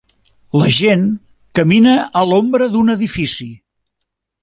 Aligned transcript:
La 0.61 0.69
gent 0.77 1.03
camina 1.61 1.95
a 2.01 2.27
l'ombra 2.33 2.73
d'un 2.75 2.93
edifici. 2.99 3.51